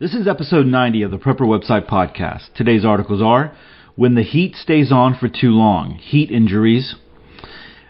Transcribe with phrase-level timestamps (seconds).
[0.00, 2.52] This is episode 90 of the Prepper Website Podcast.
[2.56, 3.56] Today's articles are
[3.94, 6.96] When the Heat Stays On for Too Long, Heat Injuries,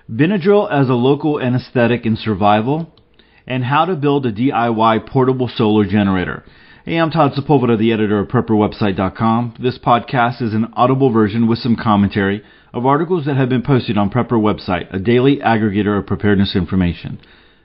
[0.06, 2.92] Benadryl as a Local Anesthetic in Survival,
[3.46, 6.44] and How to Build a DIY Portable Solar Generator.
[6.84, 9.54] Hey, I'm Todd Sepulveda, the editor of PrepperWebsite.com.
[9.58, 12.44] This podcast is an audible version with some commentary
[12.74, 17.18] of articles that have been posted on Prepper Website, a daily aggregator of preparedness information.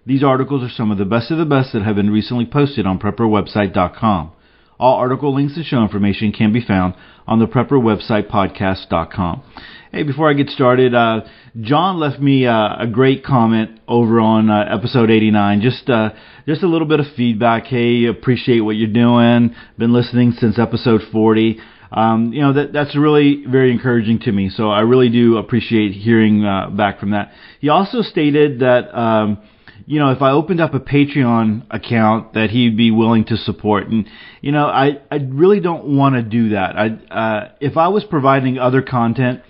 [0.09, 2.87] These articles are some of the best of the best that have been recently posted
[2.87, 4.31] on PrepperWebsite.com.
[4.79, 6.95] All article links and show information can be found
[7.27, 9.43] on the PrepperWebsitePodcast.com.
[9.91, 11.27] Hey, before I get started, uh,
[11.61, 15.61] John left me uh, a great comment over on uh, episode 89.
[15.61, 16.09] Just uh,
[16.47, 17.65] just a little bit of feedback.
[17.65, 19.53] Hey, appreciate what you're doing.
[19.77, 21.59] Been listening since episode 40.
[21.91, 24.49] Um, you know that that's really very encouraging to me.
[24.49, 27.31] So I really do appreciate hearing uh, back from that.
[27.61, 28.91] He also stated that.
[28.97, 29.43] Um,
[29.89, 33.87] you know, if I opened up a Patreon account that he'd be willing to support.
[33.87, 34.07] And,
[34.39, 36.75] you know, I, I really don't want to do that.
[36.77, 39.41] I, uh, if I was providing other content,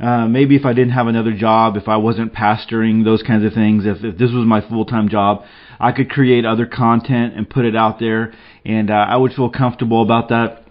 [0.00, 3.52] uh, maybe if I didn't have another job, if I wasn't pastoring, those kinds of
[3.52, 5.44] things, if, if this was my full-time job,
[5.78, 9.48] I could create other content and put it out there, and uh, I would feel
[9.48, 10.64] comfortable about that.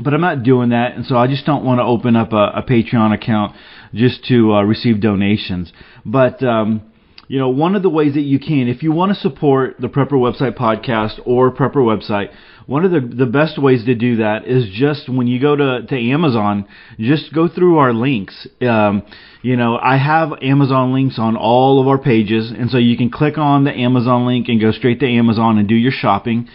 [0.00, 2.52] But I'm not doing that, and so I just don't want to open up a,
[2.56, 3.56] a Patreon account
[3.92, 5.70] just to uh, receive donations.
[6.06, 6.90] But um,
[7.28, 9.88] you know, one of the ways that you can, if you want to support the
[9.88, 12.30] Prepper Website podcast or Prepper Website,
[12.66, 15.82] one of the the best ways to do that is just when you go to
[15.86, 16.66] to Amazon,
[16.98, 18.46] just go through our links.
[18.62, 19.02] Um,
[19.42, 23.10] you know, I have Amazon links on all of our pages, and so you can
[23.10, 26.48] click on the Amazon link and go straight to Amazon and do your shopping,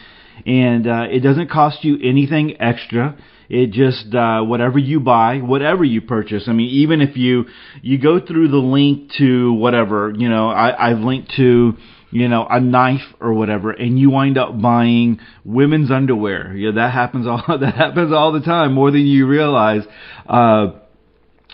[0.46, 3.16] and uh, it doesn't cost you anything extra.
[3.50, 6.44] It just uh, whatever you buy, whatever you purchase.
[6.48, 7.46] I mean, even if you
[7.82, 11.74] you go through the link to whatever, you know, I, I've linked to
[12.12, 16.56] you know a knife or whatever, and you wind up buying women's underwear.
[16.56, 19.82] Yeah, that happens all that happens all the time, more than you realize.
[20.28, 20.74] Uh,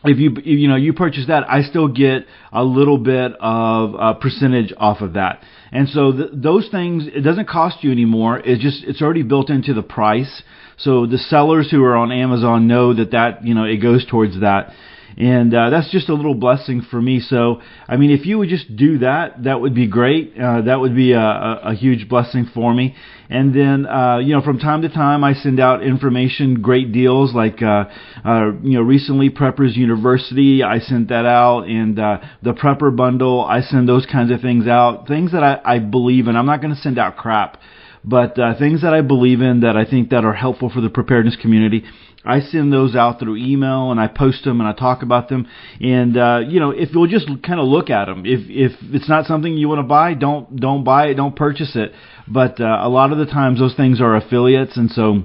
[0.03, 4.19] if you you know you purchase that, I still get a little bit of a
[4.19, 5.41] percentage off of that.
[5.71, 8.39] And so th- those things it doesn't cost you anymore.
[8.39, 10.43] It's just it's already built into the price.
[10.77, 14.39] So the sellers who are on Amazon know that that you know it goes towards
[14.41, 14.73] that
[15.17, 17.21] and uh, that's just a little blessing for me.
[17.21, 20.33] So, I mean, if you would just do that, that would be great.
[20.37, 22.95] Uh, that would be a, a, a huge blessing for me.
[23.29, 27.33] And then, uh, you know, from time to time, I send out information, great deals,
[27.33, 27.85] like, uh,
[28.25, 33.43] uh, you know, recently Preppers University, I sent that out, and uh, the Prepper Bundle,
[33.43, 36.35] I send those kinds of things out, things that I, I believe in.
[36.35, 37.57] I'm not going to send out crap
[38.05, 40.89] but uh, things that I believe in that I think that are helpful for the
[40.89, 41.83] preparedness community.
[42.23, 45.47] I send those out through email and I post them and I talk about them.
[45.79, 49.09] And uh, you know, if you'll just kind of look at them, if if it's
[49.09, 51.91] not something you want to buy, don't don't buy it, don't purchase it.
[52.27, 55.23] But uh, a lot of the times those things are affiliates, and so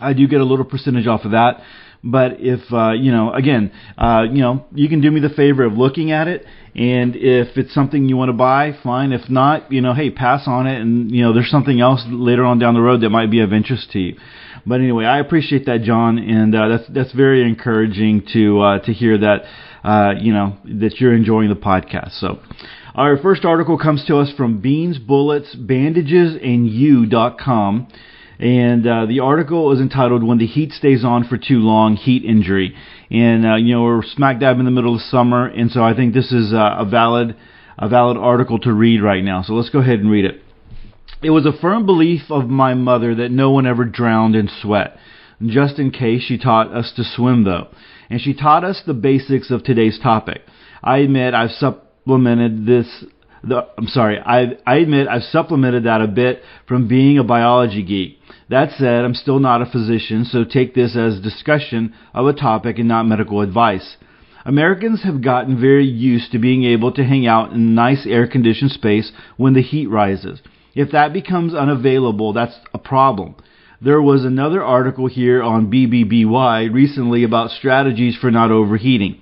[0.00, 1.62] I do get a little percentage off of that.
[2.04, 5.64] But if uh, you know, again, uh, you know, you can do me the favor
[5.64, 9.12] of looking at it, and if it's something you want to buy, fine.
[9.12, 12.44] If not, you know, hey, pass on it, and you know, there's something else later
[12.44, 14.16] on down the road that might be of interest to you.
[14.64, 18.92] But anyway, I appreciate that, John, and uh, that's that's very encouraging to uh, to
[18.92, 19.44] hear that
[19.82, 22.20] uh, you know that you're enjoying the podcast.
[22.20, 22.40] So.
[22.94, 26.38] Our first article comes to us from Beans, Bullets, Bandages,
[28.38, 32.24] and uh, the article is entitled "When the Heat Stays On for Too Long: Heat
[32.24, 32.74] Injury."
[33.10, 35.94] And uh, you know we're smack dab in the middle of summer, and so I
[35.94, 37.36] think this is uh, a valid
[37.78, 39.42] a valid article to read right now.
[39.42, 40.42] So let's go ahead and read it.
[41.22, 44.96] It was a firm belief of my mother that no one ever drowned in sweat.
[45.44, 47.68] Just in case, she taught us to swim though,
[48.10, 50.42] and she taught us the basics of today's topic.
[50.82, 53.04] I admit I've supplemented this
[53.46, 57.82] the, I'm sorry, I, I admit I've supplemented that a bit from being a biology
[57.82, 58.18] geek.
[58.48, 62.78] That said, I'm still not a physician, so take this as discussion of a topic
[62.78, 63.96] and not medical advice.
[64.44, 68.70] Americans have gotten very used to being able to hang out in nice air conditioned
[68.70, 70.40] space when the heat rises.
[70.76, 73.34] If that becomes unavailable, that's a problem.
[73.80, 79.20] There was another article here on BBBY recently about strategies for not overheating.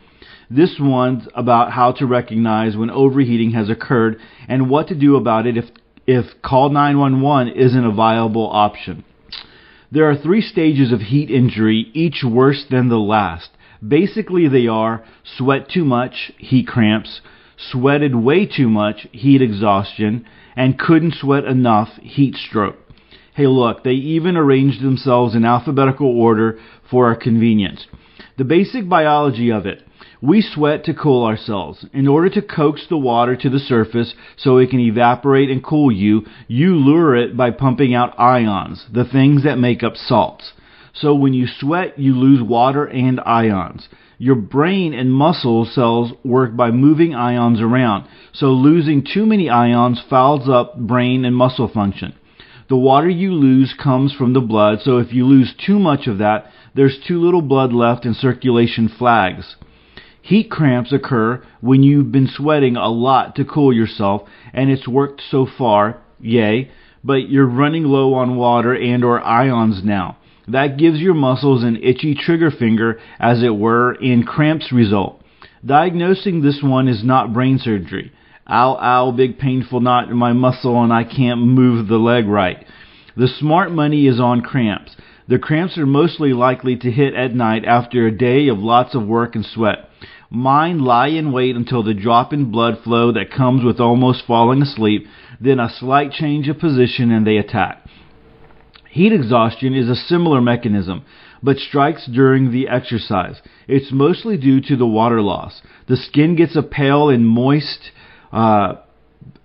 [0.50, 5.46] This one's about how to recognize when overheating has occurred and what to do about
[5.46, 5.64] it if,
[6.06, 9.02] if call 911 isn't a viable option.
[9.94, 13.50] There are three stages of heat injury, each worse than the last.
[13.86, 15.04] Basically, they are
[15.36, 17.20] sweat too much, heat cramps,
[17.56, 20.26] sweated way too much, heat exhaustion,
[20.56, 22.74] and couldn't sweat enough, heat stroke.
[23.36, 26.58] Hey, look, they even arranged themselves in alphabetical order
[26.90, 27.86] for our convenience.
[28.36, 29.83] The basic biology of it
[30.26, 31.84] We sweat to cool ourselves.
[31.92, 35.92] In order to coax the water to the surface so it can evaporate and cool
[35.92, 40.54] you, you lure it by pumping out ions, the things that make up salts.
[40.94, 43.90] So when you sweat, you lose water and ions.
[44.16, 50.00] Your brain and muscle cells work by moving ions around, so losing too many ions
[50.08, 52.14] fouls up brain and muscle function.
[52.70, 56.16] The water you lose comes from the blood, so if you lose too much of
[56.16, 59.56] that, there's too little blood left and circulation flags.
[60.26, 64.22] Heat cramps occur when you've been sweating a lot to cool yourself
[64.54, 66.70] and it's worked so far, yay,
[67.04, 70.16] but you're running low on water and or ions now.
[70.48, 75.22] That gives your muscles an itchy trigger finger, as it were, and cramps result.
[75.62, 78.10] Diagnosing this one is not brain surgery.
[78.48, 82.64] Ow, ow, big painful knot in my muscle and I can't move the leg right.
[83.14, 84.96] The smart money is on cramps.
[85.28, 89.06] The cramps are mostly likely to hit at night after a day of lots of
[89.06, 89.90] work and sweat.
[90.34, 94.62] Mine lie in wait until the drop in blood flow that comes with almost falling
[94.62, 95.06] asleep,
[95.40, 97.86] then a slight change of position and they attack.
[98.90, 101.04] Heat exhaustion is a similar mechanism,
[101.40, 103.40] but strikes during the exercise.
[103.68, 105.62] It's mostly due to the water loss.
[105.86, 107.92] The skin gets a pale and moist.
[108.32, 108.74] Uh,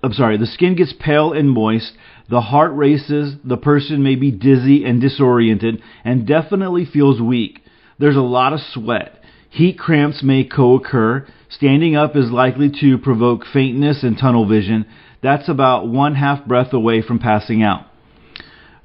[0.02, 1.94] I'm sorry, the skin gets pale and moist.
[2.30, 3.36] The heart races.
[3.44, 7.62] The person may be dizzy and disoriented, and definitely feels weak.
[8.00, 9.19] There's a lot of sweat.
[9.50, 11.26] Heat cramps may co-occur.
[11.50, 14.86] Standing up is likely to provoke faintness and tunnel vision.
[15.22, 17.86] That's about one half breath away from passing out.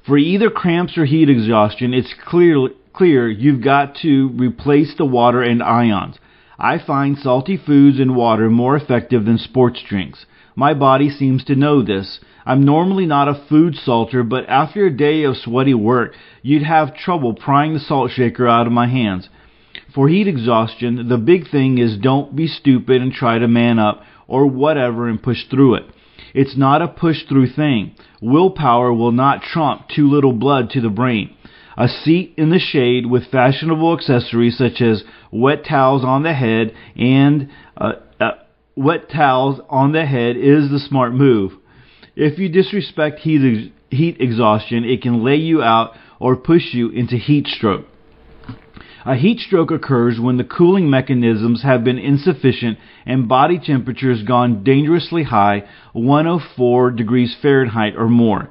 [0.05, 5.41] For either cramps or heat exhaustion, it's clear, clear you've got to replace the water
[5.41, 6.17] and ions.
[6.57, 10.25] I find salty foods and water more effective than sports drinks.
[10.55, 12.19] My body seems to know this.
[12.45, 16.95] I'm normally not a food salter, but after a day of sweaty work, you'd have
[16.95, 19.29] trouble prying the salt shaker out of my hands.
[19.95, 24.03] For heat exhaustion, the big thing is don't be stupid and try to man up
[24.27, 25.85] or whatever and push through it.
[26.33, 27.95] It's not a push through thing.
[28.21, 31.33] Willpower will not trump too little blood to the brain.
[31.77, 36.73] A seat in the shade with fashionable accessories such as wet towels on the head
[36.97, 38.31] and uh, uh,
[38.75, 41.53] wet towels on the head is the smart move.
[42.17, 47.15] If you disrespect heat, heat exhaustion, it can lay you out or push you into
[47.15, 47.85] heat stroke.
[49.07, 54.23] A heat stroke occurs when the cooling mechanisms have been insufficient and body temperature has
[54.23, 55.63] gone dangerously high,
[55.93, 58.49] 104 degrees Fahrenheit or more.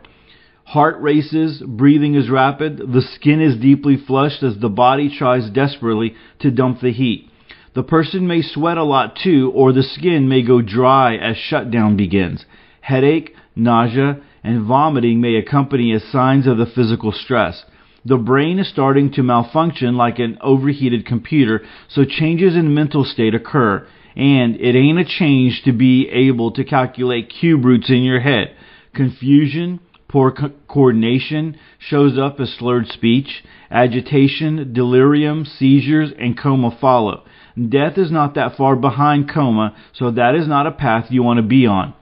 [0.62, 6.14] Heart races, breathing is rapid, the skin is deeply flushed as the body tries desperately
[6.38, 7.28] to dump the heat.
[7.74, 11.96] The person may sweat a lot too, or the skin may go dry as shutdown
[11.96, 12.46] begins.
[12.80, 17.64] Headache, nausea, and vomiting may accompany as signs of the physical stress.
[18.06, 23.34] The brain is starting to malfunction like an overheated computer, so changes in mental state
[23.34, 23.86] occur.
[24.14, 28.54] And it ain't a change to be able to calculate cube roots in your head.
[28.94, 33.42] Confusion, poor co- coordination shows up as slurred speech.
[33.70, 37.24] Agitation, delirium, seizures, and coma follow.
[37.56, 41.38] Death is not that far behind coma, so that is not a path you want
[41.38, 41.94] to be on.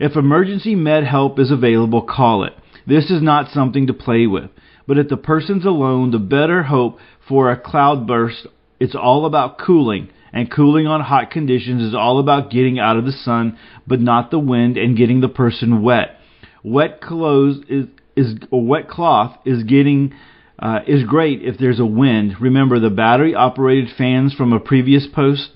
[0.00, 2.54] If emergency med help is available, call it.
[2.86, 4.50] This is not something to play with.
[4.86, 6.98] But if the person's alone, the better hope
[7.28, 8.46] for a cloudburst.
[8.78, 13.04] It's all about cooling, and cooling on hot conditions is all about getting out of
[13.04, 16.18] the sun, but not the wind, and getting the person wet.
[16.62, 17.86] Wet clothes is
[18.16, 20.14] is a wet cloth is getting
[20.58, 22.34] uh, is great if there's a wind.
[22.40, 25.50] Remember the battery operated fans from a previous post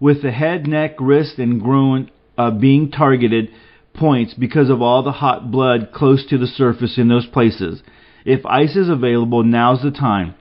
[0.00, 3.50] with the head, neck, wrist, and groin uh, being targeted
[3.94, 7.82] points because of all the hot blood close to the surface in those places.
[8.28, 10.34] If ice is available, now's the time.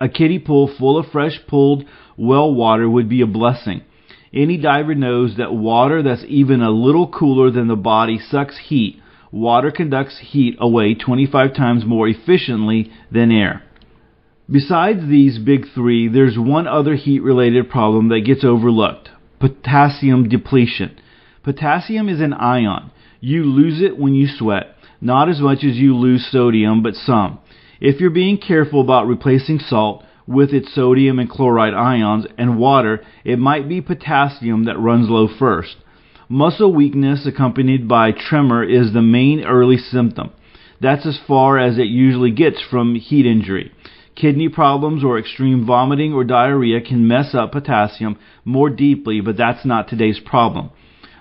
[0.00, 1.84] A kiddie pool full of fresh pulled
[2.16, 3.82] well water would be a blessing.
[4.32, 9.00] Any diver knows that water that's even a little cooler than the body sucks heat.
[9.30, 13.62] Water conducts heat away 25 times more efficiently than air.
[14.50, 20.98] Besides these big three, there's one other heat related problem that gets overlooked potassium depletion.
[21.44, 22.90] Potassium is an ion.
[23.20, 24.73] You lose it when you sweat.
[25.04, 27.38] Not as much as you lose sodium, but some.
[27.78, 33.04] If you're being careful about replacing salt with its sodium and chloride ions and water,
[33.22, 35.76] it might be potassium that runs low first.
[36.30, 40.30] Muscle weakness accompanied by tremor is the main early symptom.
[40.80, 43.72] That's as far as it usually gets from heat injury.
[44.14, 49.66] Kidney problems or extreme vomiting or diarrhea can mess up potassium more deeply, but that's
[49.66, 50.70] not today's problem.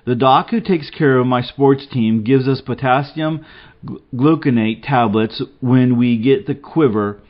[0.05, 3.45] The doc who takes care of my sports team gives us potassium
[4.13, 7.21] gluconate tablets when we get the quiver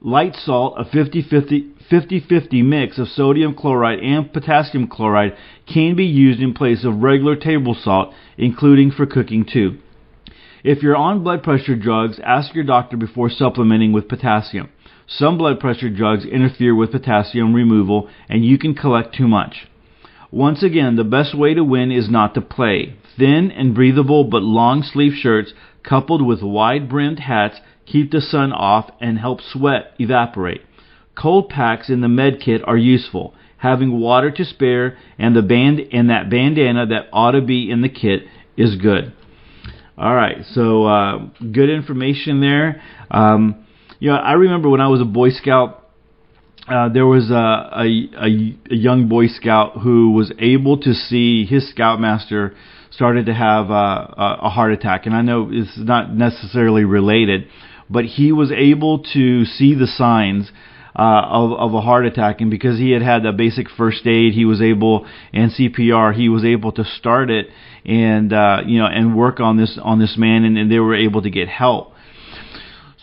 [0.00, 6.54] light salt, a 50-50 mix of sodium chloride and potassium chloride can be used in
[6.54, 9.78] place of regular table salt, including for cooking too.
[10.62, 14.68] If you're on blood pressure drugs, ask your doctor before supplementing with potassium.
[15.06, 19.66] Some blood pressure drugs interfere with potassium removal and you can collect too much.
[20.30, 22.96] Once again, the best way to win is not to play.
[23.16, 25.52] Thin and breathable but long sleeve shirts
[25.82, 30.62] coupled with wide brimmed hats keep the sun off and help sweat evaporate.
[31.16, 33.34] Cold packs in the med kit are useful.
[33.58, 37.80] Having water to spare and the band and that bandana that ought to be in
[37.80, 38.22] the kit
[38.56, 39.12] is good.
[39.96, 41.18] All right, so uh,
[41.52, 42.82] good information there.
[43.10, 43.64] Um,
[43.98, 45.85] you know, I remember when I was a Boy Scout,
[46.68, 51.44] uh, there was a, a, a, a young Boy Scout who was able to see
[51.44, 52.54] his Scoutmaster
[52.90, 57.46] started to have uh, a heart attack, and I know it's not necessarily related,
[57.88, 60.50] but he was able to see the signs.
[60.98, 64.32] Uh, of, of a heart attack, and because he had had the basic first aid,
[64.32, 67.48] he was able and CPR, he was able to start it
[67.84, 70.94] and uh, you know and work on this on this man, and, and they were
[70.94, 71.92] able to get help.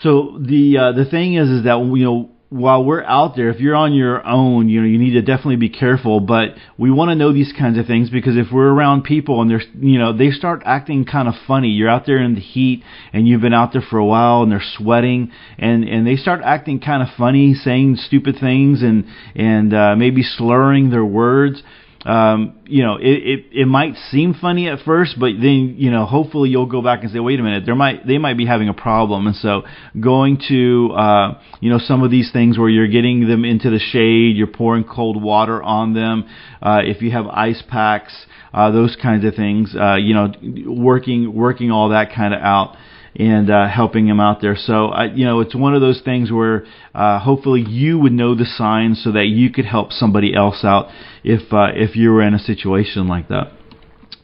[0.01, 3.59] So the uh, the thing is is that you know while we're out there, if
[3.59, 6.19] you're on your own, you know, you need to definitely be careful.
[6.19, 9.49] But we want to know these kinds of things because if we're around people and
[9.49, 11.69] they're, you know, they start acting kind of funny.
[11.69, 14.51] You're out there in the heat and you've been out there for a while and
[14.51, 19.05] they're sweating and and they start acting kind of funny, saying stupid things and
[19.35, 21.63] and uh, maybe slurring their words
[22.05, 26.05] um, you know, it, it it might seem funny at first, but then you know,
[26.05, 28.67] hopefully you'll go back and say, wait a minute, there might they might be having
[28.67, 29.63] a problem, and so
[29.99, 33.79] going to uh, you know some of these things where you're getting them into the
[33.79, 36.25] shade, you're pouring cold water on them,
[36.61, 38.13] uh, if you have ice packs,
[38.53, 40.31] uh, those kinds of things, uh, you know,
[40.67, 42.75] working working all that kind of out
[43.15, 44.55] and uh, helping him out there.
[44.55, 46.65] So, I, you know, it's one of those things where
[46.95, 50.89] uh, hopefully you would know the signs so that you could help somebody else out
[51.23, 53.51] if uh, if you were in a situation like that.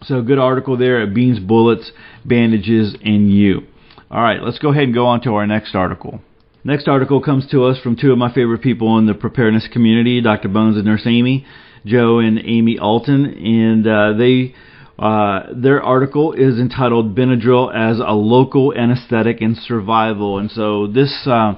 [0.04, 1.92] So, good article there at Beans, Bullets,
[2.26, 3.62] Bandages, and You.
[4.10, 6.22] All right, let's go ahead and go on to our next article.
[6.64, 10.20] Next article comes to us from two of my favorite people in the preparedness community,
[10.22, 10.50] Dr.
[10.50, 11.46] Bones and Nurse Amy,
[11.86, 14.56] Joe and Amy Alton, and uh, they
[15.00, 20.38] uh, their article is entitled Benadryl as a Local Anesthetic in Survival.
[20.38, 21.26] And so this.
[21.26, 21.54] Uh,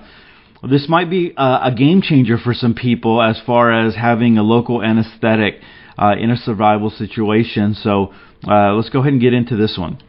[0.69, 4.43] this might be a, a, game changer for some people as far as having a
[4.43, 5.55] local anesthetic
[5.97, 7.73] uh, in a survival situation.
[7.73, 8.13] So
[8.47, 9.99] uh, let's go ahead and get into this one.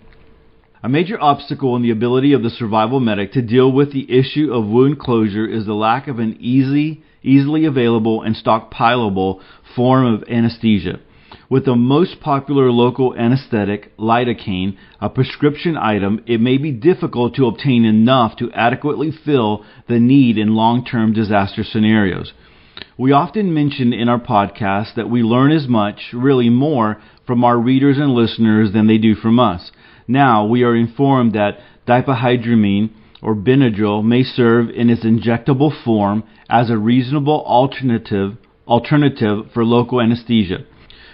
[0.83, 4.53] A major obstacle in the ability of the survival medic to deal with the issue
[4.53, 9.41] of wound closure is the lack of an easy, easily available and stockpilable
[9.75, 11.01] form of anesthesia.
[11.53, 17.47] With the most popular local anesthetic, lidocaine, a prescription item, it may be difficult to
[17.47, 22.33] obtain enough to adequately fill the need in long term disaster scenarios.
[22.97, 27.59] We often mention in our podcast that we learn as much, really more, from our
[27.59, 29.73] readers and listeners than they do from us.
[30.09, 36.71] Now we are informed that diphenhydramine or Benadryl may serve in its injectable form as
[36.71, 40.65] a reasonable alternative alternative for local anesthesia.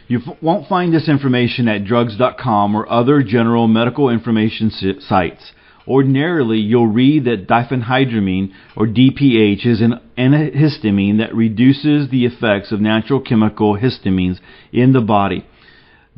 [0.08, 5.52] You f- won't find this information at drugs.com or other general medical information sites.
[5.86, 12.80] Ordinarily, you'll read that diphenhydramine, or DPH, is an antihistamine that reduces the effects of
[12.80, 14.38] natural chemical histamines
[14.72, 15.46] in the body.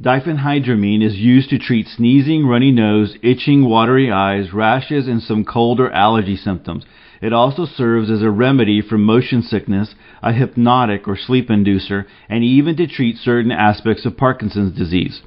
[0.01, 5.79] Diphenhydramine is used to treat sneezing, runny nose, itching, watery eyes, rashes, and some cold
[5.79, 6.85] or allergy symptoms.
[7.21, 12.43] It also serves as a remedy for motion sickness, a hypnotic or sleep inducer, and
[12.43, 15.21] even to treat certain aspects of Parkinson's disease.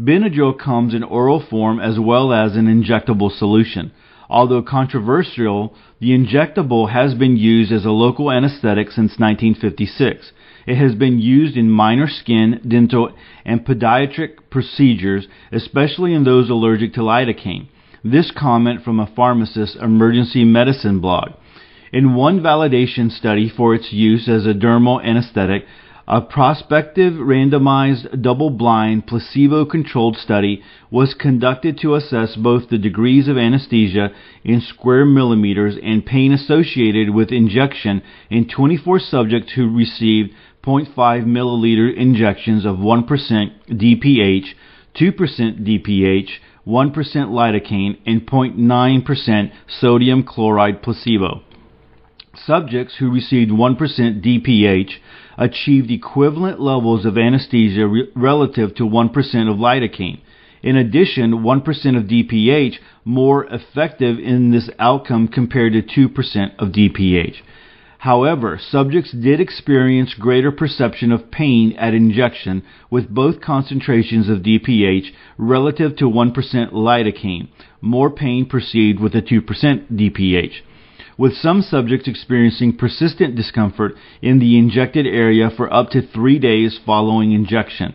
[0.00, 3.92] Benadryl comes in oral form as well as an injectable solution.
[4.30, 10.32] Although controversial, the injectable has been used as a local anesthetic since 1956.
[10.66, 13.10] It has been used in minor skin, dental,
[13.44, 17.68] and podiatric procedures, especially in those allergic to lidocaine.
[18.04, 21.32] This comment from a pharmacist's emergency medicine blog.
[21.92, 25.64] In one validation study for its use as a dermal anesthetic,
[26.06, 34.10] a prospective randomized double-blind placebo-controlled study was conducted to assess both the degrees of anesthesia
[34.42, 38.00] in square millimeters and pain associated with injection
[38.30, 40.32] in 24 subjects who received
[40.64, 43.06] 0.5 milliliter injections of 1%
[43.70, 44.46] DPH,
[44.94, 45.14] 2%
[45.66, 46.30] DPH,
[46.68, 51.42] 1% lidocaine, and 0.9% sodium chloride placebo.
[52.34, 53.76] Subjects who received 1%
[54.22, 54.90] DPH
[55.38, 59.08] achieved equivalent levels of anesthesia re- relative to 1%
[59.50, 60.20] of lidocaine.
[60.62, 67.36] In addition, 1% of DPH more effective in this outcome compared to 2% of DPH.
[67.98, 75.10] However, subjects did experience greater perception of pain at injection with both concentrations of DPH
[75.36, 77.48] relative to 1% lidocaine,
[77.80, 79.42] more pain perceived with the 2%
[79.92, 80.62] DPH
[81.18, 86.78] with some subjects experiencing persistent discomfort in the injected area for up to three days
[86.86, 87.92] following injection.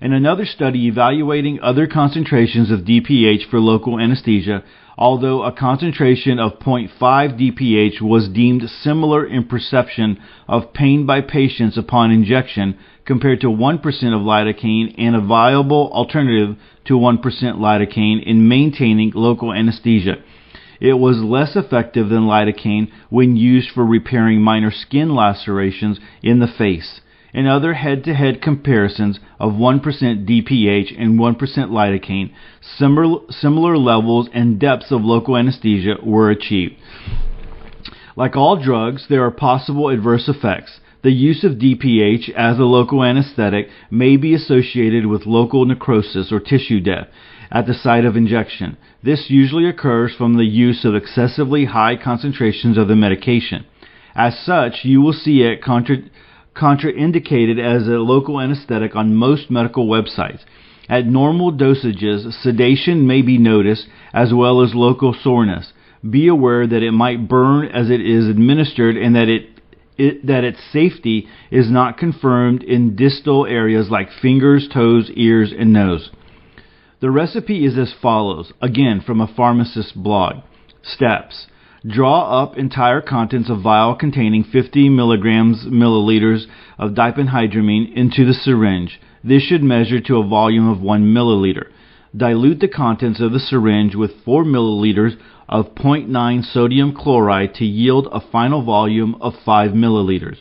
[0.00, 4.64] In another study evaluating other concentrations of DPH for local anesthesia,
[4.96, 11.76] although a concentration of 0.5 dph was deemed similar in perception of pain by patients
[11.76, 18.48] upon injection compared to 1% of lidocaine and a viable alternative to 1% lidocaine in
[18.48, 20.16] maintaining local anesthesia.
[20.80, 26.48] It was less effective than lidocaine when used for repairing minor skin lacerations in the
[26.48, 27.00] face
[27.34, 31.38] and other head-to-head comparisons of 1% DPH and 1%
[31.70, 32.32] lidocaine,
[32.78, 36.74] similar, similar levels and depths of local anesthesia were achieved.
[38.16, 40.78] Like all drugs, there are possible adverse effects.
[41.02, 46.40] The use of DPH as a local anesthetic may be associated with local necrosis or
[46.40, 47.08] tissue death
[47.50, 48.76] at the site of injection.
[49.02, 53.66] This usually occurs from the use of excessively high concentrations of the medication.
[54.14, 56.04] As such, you will see it contra-
[56.54, 60.40] contraindicated as a local anesthetic on most medical websites.
[60.88, 65.72] At normal dosages, sedation may be noticed as well as local soreness.
[66.08, 69.48] Be aware that it might burn as it is administered and that it,
[69.96, 75.72] it, that its safety is not confirmed in distal areas like fingers, toes, ears, and
[75.72, 76.10] nose.
[77.00, 80.42] The recipe is as follows, again from a pharmacist's blog.
[80.82, 81.46] Steps.
[81.86, 86.46] Draw up entire contents of vial containing 50 milligrams milliliters
[86.78, 88.98] of diphenhydramine into the syringe.
[89.22, 91.66] This should measure to a volume of 1 milliliter.
[92.16, 98.08] Dilute the contents of the syringe with 4 milliliters of 0.9 sodium chloride to yield
[98.10, 100.38] a final volume of 5 milliliters.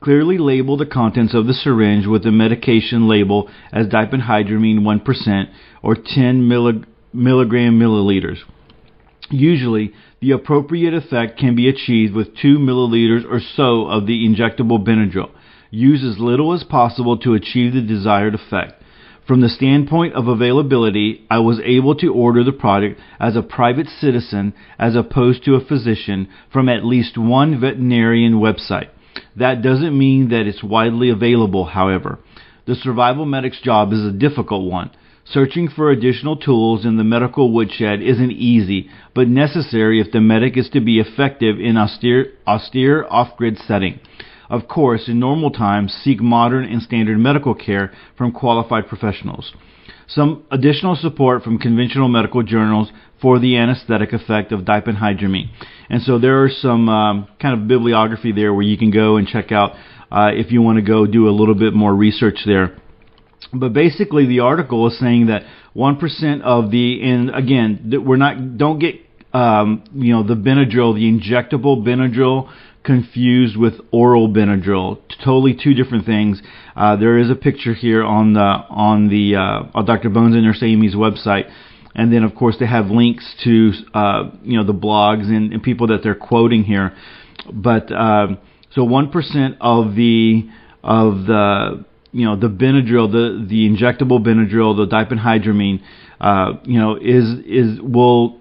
[0.00, 5.44] Clearly label the contents of the syringe with the medication label as diphenhydramine 1%
[5.80, 8.38] or 10 milligram milliliters.
[9.30, 14.82] Usually, the appropriate effect can be achieved with 2 milliliters or so of the injectable
[14.82, 15.30] Benadryl.
[15.70, 18.80] Use as little as possible to achieve the desired effect.
[19.26, 23.88] From the standpoint of availability, I was able to order the product as a private
[23.88, 28.90] citizen as opposed to a physician from at least one veterinarian website.
[29.36, 32.20] That doesn't mean that it's widely available, however.
[32.66, 34.90] The survival medic's job is a difficult one.
[35.24, 40.56] Searching for additional tools in the medical woodshed isn't easy, but necessary if the medic
[40.56, 44.00] is to be effective in austere, austere off-grid setting.
[44.50, 49.52] Of course, in normal times, seek modern and standard medical care from qualified professionals.
[50.08, 55.48] Some additional support from conventional medical journals for the anesthetic effect of diphenhydramine.
[55.88, 59.26] And so there are some um, kind of bibliography there where you can go and
[59.26, 59.72] check out
[60.10, 62.76] uh, if you want to go do a little bit more research there.
[63.52, 68.58] But basically, the article is saying that one percent of the and again, we're not
[68.58, 68.96] don't get
[69.32, 72.52] um, you know the Benadryl, the injectable Benadryl,
[72.84, 74.98] confused with oral Benadryl.
[75.24, 76.42] Totally two different things.
[76.76, 80.10] Uh, there is a picture here on the on the uh, on Dr.
[80.10, 81.50] Bones and Nurse Amy's website,
[81.94, 85.62] and then of course they have links to uh, you know the blogs and, and
[85.62, 86.94] people that they're quoting here.
[87.52, 88.38] But um,
[88.72, 90.48] so one percent of the
[90.82, 95.80] of the you know the Benadryl, the the injectable Benadryl, the diphenhydramine,
[96.20, 98.38] uh, you know, is is will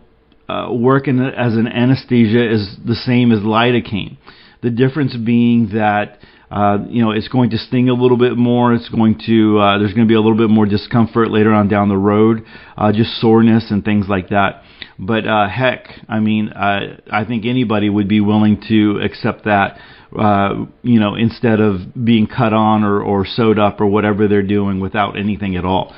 [0.48, 4.18] uh, work in, as an anesthesia is the same as lidocaine.
[4.62, 6.20] The difference being that
[6.52, 8.74] uh, you know it's going to sting a little bit more.
[8.74, 11.70] It's going to uh, there's going to be a little bit more discomfort later on
[11.70, 12.44] down the road,
[12.78, 14.64] uh, just soreness and things like that.
[15.00, 19.78] But uh, heck, I mean, uh, I think anybody would be willing to accept that
[20.18, 24.42] uh, you know, instead of being cut on or, or sewed up or whatever they're
[24.42, 25.96] doing without anything at all.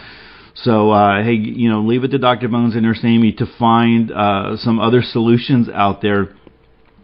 [0.56, 2.48] So, uh, hey, you know, leave it to Dr.
[2.48, 6.36] Bones and Nurse Amy to find uh, some other solutions out there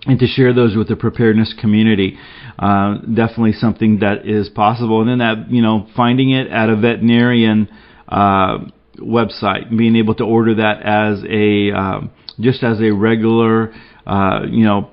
[0.05, 2.17] and to share those with the preparedness community.
[2.57, 5.01] Uh, definitely something that is possible.
[5.01, 7.67] And then that, you know, finding it at a veterinarian
[8.07, 8.59] uh,
[8.97, 12.01] website, being able to order that as a uh,
[12.39, 13.73] just as a regular,
[14.05, 14.89] uh, you know,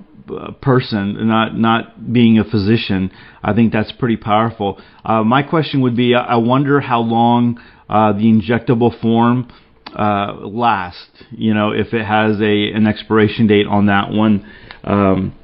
[0.61, 3.11] person, not not being a physician.
[3.43, 4.81] I think that's pretty powerful.
[5.05, 9.49] Uh, my question would be: I wonder how long uh, the injectable form
[9.95, 11.25] uh, lasts.
[11.31, 14.51] You know, if it has a an expiration date on that one.
[14.85, 15.35] Um,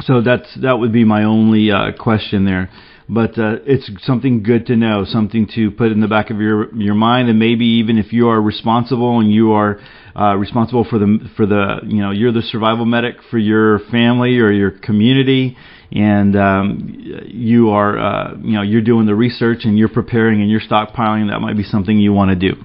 [0.00, 2.70] so that's that would be my only uh, question there.
[3.08, 6.74] But uh, it's something good to know, something to put in the back of your
[6.74, 9.78] your mind, and maybe even if you are responsible and you are
[10.18, 14.38] uh, responsible for the for the you know you're the survival medic for your family
[14.38, 15.56] or your community,
[15.92, 20.50] and um, you are uh, you know you're doing the research and you're preparing and
[20.50, 21.30] you're stockpiling.
[21.30, 22.60] That might be something you want to do.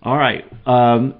[0.00, 0.44] All right.
[0.64, 1.14] Um,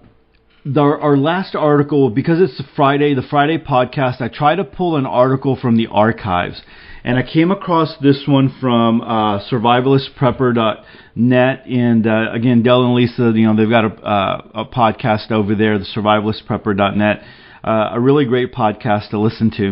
[0.64, 5.06] the, our last article, because it's Friday, the Friday podcast, I try to pull an
[5.06, 6.60] article from the archives.
[7.08, 11.66] And I came across this one from uh, survivalistprepper.net.
[11.66, 15.54] And uh, again, Dell and Lisa, you know, they've got a, uh, a podcast over
[15.54, 17.22] there, the survivalistprepper.net.
[17.64, 19.70] Uh, a really great podcast to listen to.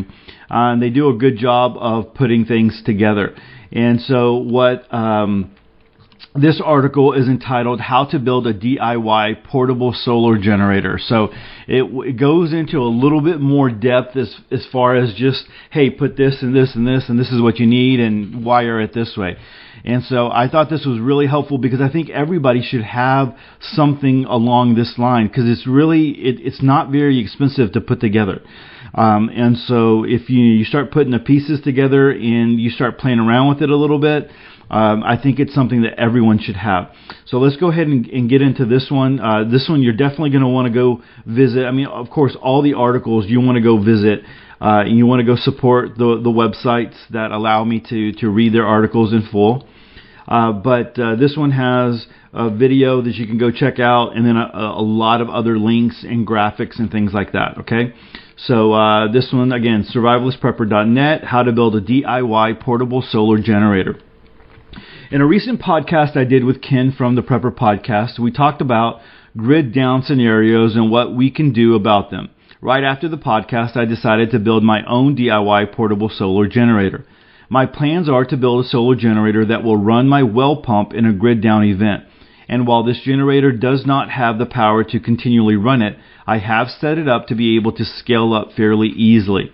[0.50, 3.36] Uh, and they do a good job of putting things together.
[3.70, 5.54] And so, what um,
[6.40, 10.98] this article is entitled How to Build a DIY Portable Solar Generator.
[11.02, 11.28] So
[11.66, 15.90] it, it, goes into a little bit more depth as, as far as just, hey,
[15.90, 18.94] put this and this and this and this is what you need and wire it
[18.94, 19.36] this way.
[19.84, 24.24] And so I thought this was really helpful because I think everybody should have something
[24.24, 28.42] along this line because it's really, it, it's not very expensive to put together.
[28.94, 33.18] Um, and so if you, you start putting the pieces together and you start playing
[33.18, 34.30] around with it a little bit,
[34.70, 36.90] um, I think it's something that everyone should have.
[37.26, 39.20] So let's go ahead and, and get into this one.
[39.20, 41.64] Uh, this one you're definitely going to want to go visit.
[41.64, 44.20] I mean, of course, all the articles you want to go visit.
[44.58, 48.30] Uh, and you want to go support the the websites that allow me to to
[48.30, 49.68] read their articles in full.
[50.26, 54.26] Uh, but uh, this one has a video that you can go check out, and
[54.26, 57.58] then a, a lot of other links and graphics and things like that.
[57.58, 57.92] Okay,
[58.36, 64.00] so uh, this one again, survivalistprepper.net, how to build a DIY portable solar generator.
[65.08, 69.00] In a recent podcast I did with Ken from the Prepper Podcast, we talked about
[69.36, 72.28] grid down scenarios and what we can do about them.
[72.60, 77.06] Right after the podcast, I decided to build my own DIY portable solar generator.
[77.48, 81.06] My plans are to build a solar generator that will run my well pump in
[81.06, 82.02] a grid down event.
[82.48, 86.68] And while this generator does not have the power to continually run it, I have
[86.68, 89.52] set it up to be able to scale up fairly easily.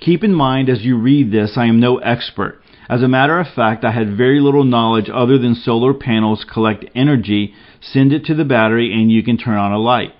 [0.00, 2.59] Keep in mind as you read this, I am no expert.
[2.90, 6.84] As a matter of fact, I had very little knowledge other than solar panels collect
[6.92, 10.12] energy, send it to the battery, and you can turn on a light.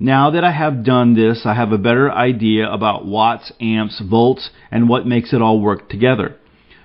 [0.00, 4.48] Now that I have done this, I have a better idea about watts, amps, volts,
[4.70, 6.36] and what makes it all work together.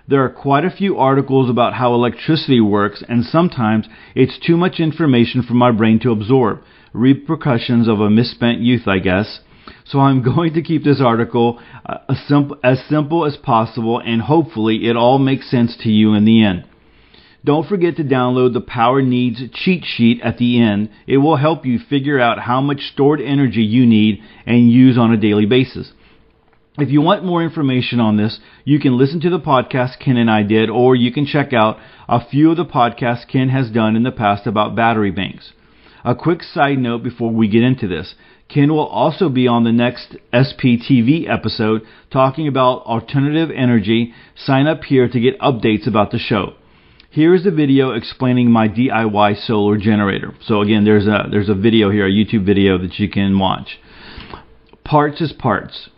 [0.10, 4.82] There are quite a few articles about how electricity works, and sometimes it's too much
[4.82, 6.60] information for my brain to absorb.
[6.92, 9.40] Repercussions of a misspent youth, I guess.
[9.90, 11.98] So I'm going to keep this article uh,
[12.64, 16.66] as simple as possible, and hopefully it all makes sense to you in the end.
[17.44, 20.90] Don't forget to download the Power Needs cheat sheet at the end.
[21.08, 25.14] It will help you figure out how much stored energy you need and use on
[25.14, 25.94] a daily basis.
[26.78, 30.30] If you want more information on this, you can listen to the podcast Ken and
[30.30, 33.96] I did, or you can check out a few of the podcasts Ken has done
[33.96, 35.54] in the past about battery banks.
[36.04, 38.16] A quick side note before we get into this.
[38.50, 44.12] Ken will also be on the next SPTV episode talking about alternative energy.
[44.36, 46.54] Sign up here to get updates about the show.
[47.12, 50.34] Here is the video explaining my DIY solar generator.
[50.42, 53.80] So again, there's a there's a video here, a YouTube video that you can watch.
[54.84, 55.90] Parts is parts.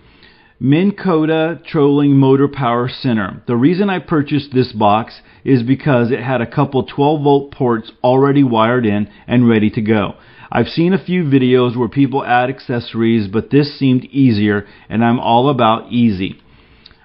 [0.60, 3.42] Minn Kota Trolling Motor Power Center.
[3.48, 7.92] The reason I purchased this box is because it had a couple 12 volt ports
[8.04, 10.16] already wired in and ready to go.
[10.54, 15.18] I've seen a few videos where people add accessories, but this seemed easier, and I'm
[15.18, 16.42] all about easy.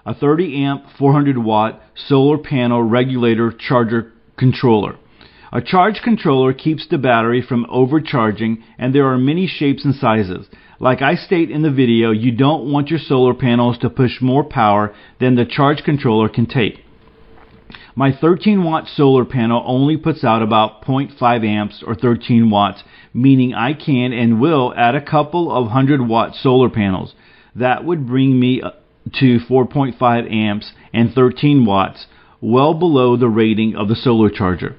[0.05, 4.97] A 30 amp, 400 watt solar panel regulator charger controller.
[5.53, 10.49] A charge controller keeps the battery from overcharging, and there are many shapes and sizes.
[10.81, 14.43] Like I state in the video, you don't want your solar panels to push more
[14.43, 16.81] power than the charge controller can take.
[17.99, 22.85] My 13 watt solar panel only puts out about 0.5 amps or 13 watts,
[23.17, 27.15] meaning I can and will add a couple of 100 watt solar panels.
[27.55, 28.71] That would bring me uh,
[29.21, 32.07] to 4.5 amps and 13 watts,
[32.41, 34.77] well below the rating of the solar charger.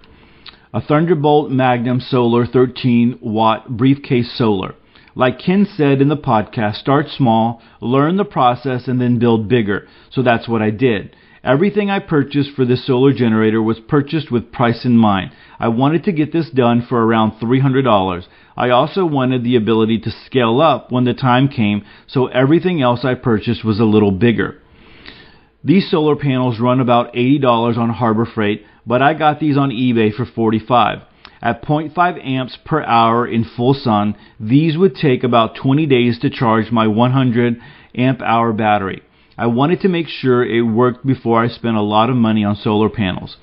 [0.73, 4.75] A Thunderbolt Magnum Solar 13 watt briefcase solar.
[5.15, 9.87] Like Ken said in the podcast, start small, learn the process, and then build bigger.
[10.11, 11.15] So that's what I did.
[11.43, 15.31] Everything I purchased for this solar generator was purchased with price in mind.
[15.59, 18.25] I wanted to get this done for around $300.
[18.55, 23.05] I also wanted the ability to scale up when the time came, so everything else
[23.05, 24.61] I purchased was a little bigger.
[25.63, 30.13] These solar panels run about $80 on Harbor Freight, but I got these on eBay
[30.13, 30.99] for 45.
[31.41, 36.31] At 0.5 amps per hour in full sun, these would take about 20 days to
[36.31, 37.57] charge my 100
[37.95, 39.03] amp hour battery.
[39.37, 42.55] I wanted to make sure it worked before I spent a lot of money on
[42.55, 43.37] solar panels.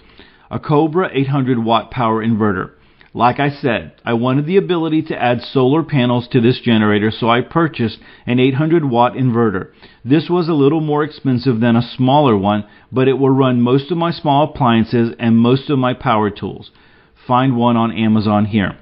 [0.51, 2.73] A Cobra 800 watt power inverter.
[3.17, 7.31] Like I said, I wanted the ability to add solar panels to this generator, so
[7.31, 9.71] I purchased an 800 watt inverter.
[10.05, 13.93] This was a little more expensive than a smaller one, but it will run most
[13.93, 16.73] of my small appliances and most of my power tools.
[17.25, 18.77] Find one on Amazon here.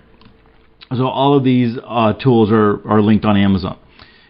[0.97, 3.79] So all of these uh, tools are, are linked on Amazon.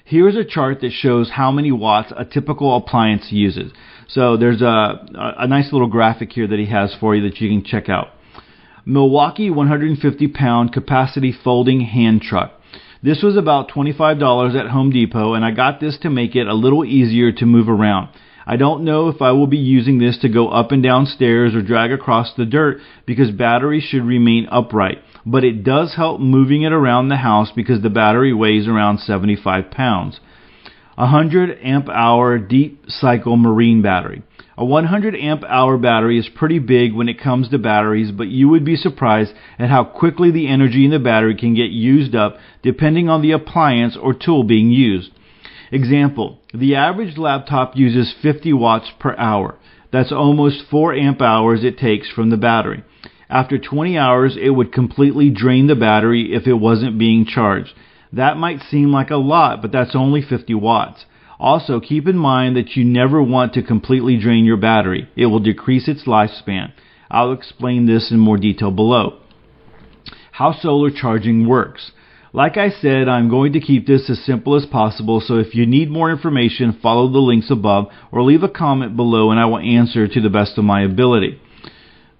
[0.04, 3.72] Here's a chart that shows how many watts a typical appliance uses.
[4.08, 7.48] So there's a, a nice little graphic here that he has for you that you
[7.48, 8.08] can check out.
[8.84, 12.52] Milwaukee 150 pound capacity folding hand truck.
[13.02, 16.54] This was about $25 at Home Depot, and I got this to make it a
[16.54, 18.08] little easier to move around.
[18.44, 21.54] I don't know if I will be using this to go up and down stairs
[21.54, 26.62] or drag across the dirt because batteries should remain upright, but it does help moving
[26.62, 30.20] it around the house because the battery weighs around 75 pounds.
[30.98, 34.22] A 100 amp hour deep cycle marine battery.
[34.58, 38.48] A 100 amp hour battery is pretty big when it comes to batteries, but you
[38.48, 42.36] would be surprised at how quickly the energy in the battery can get used up
[42.62, 45.10] depending on the appliance or tool being used.
[45.70, 49.56] Example, the average laptop uses 50 watts per hour.
[49.90, 52.84] That's almost 4 amp hours it takes from the battery.
[53.32, 57.72] After 20 hours, it would completely drain the battery if it wasn't being charged.
[58.12, 61.06] That might seem like a lot, but that's only 50 watts.
[61.40, 65.08] Also, keep in mind that you never want to completely drain your battery.
[65.16, 66.74] It will decrease its lifespan.
[67.10, 69.20] I'll explain this in more detail below.
[70.32, 71.92] How solar charging works.
[72.34, 75.64] Like I said, I'm going to keep this as simple as possible, so if you
[75.64, 79.58] need more information, follow the links above or leave a comment below and I will
[79.58, 81.40] answer to the best of my ability.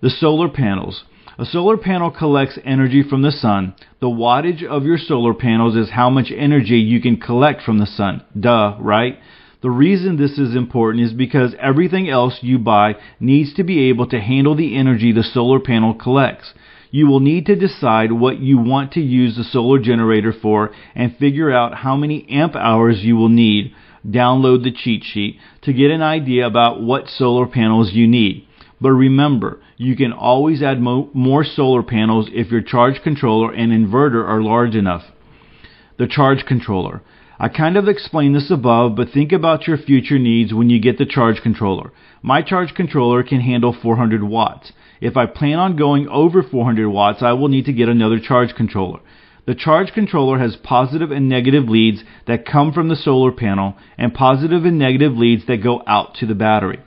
[0.03, 1.05] The solar panels.
[1.39, 3.75] A solar panel collects energy from the sun.
[4.01, 7.87] The wattage of your solar panels is how much energy you can collect from the
[7.87, 8.25] sun.
[8.39, 9.21] Duh, right?
[9.63, 14.09] The reason this is important is because everything else you buy needs to be able
[14.09, 16.53] to handle the energy the solar panel collects.
[16.91, 21.17] You will need to decide what you want to use the solar generator for and
[21.17, 23.73] figure out how many amp hours you will need.
[24.05, 28.49] Download the cheat sheet to get an idea about what solar panels you need.
[28.83, 33.71] But remember, you can always add mo- more solar panels if your charge controller and
[33.71, 35.05] inverter are large enough.
[35.99, 37.01] The charge controller.
[37.39, 40.99] I kind of explained this above, but think about your future needs when you get
[40.99, 41.93] the charge controller.
[42.23, 44.73] My charge controller can handle 400 watts.
[45.01, 48.53] If I plan on going over 400 watts, I will need to get another charge
[48.57, 48.99] controller.
[49.47, 54.13] The charge controller has positive and negative leads that come from the solar panel and
[54.13, 56.81] positive and negative leads that go out to the battery.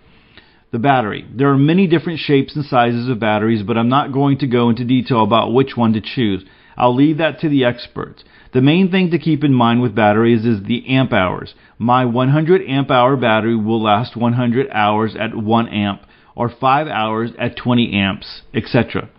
[0.76, 1.26] The battery.
[1.34, 4.68] There are many different shapes and sizes of batteries, but I'm not going to go
[4.68, 6.44] into detail about which one to choose.
[6.76, 8.26] I'll leave that to the experts.
[8.52, 11.56] The main thing to keep in mind with batteries is the amp hours.
[11.80, 16.02] My 100 amp hour battery will last 100 hours at 1 amp,
[16.36, 19.10] or 5 hours at 20 amps, etc.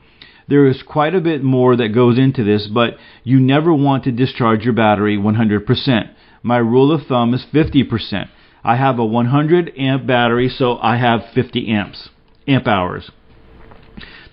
[0.48, 4.12] There is quite a bit more that goes into this, but you never want to
[4.12, 6.10] discharge your battery 100%.
[6.42, 8.28] My rule of thumb is 50%.
[8.66, 12.08] I have a 100 amp battery, so I have 50 amps,
[12.48, 13.12] amp hours.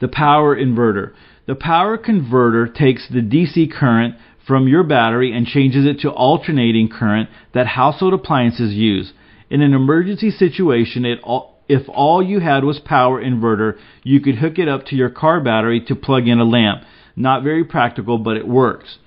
[0.01, 1.11] The power inverter.
[1.45, 4.15] The power converter takes the DC current
[4.47, 9.13] from your battery and changes it to alternating current that household appliances use.
[9.51, 11.19] In an emergency situation, it,
[11.69, 15.41] if all you had was power inverter, you could hook it up to your car
[15.41, 16.81] battery to plug in a lamp.
[17.15, 18.97] Not very practical, but it works.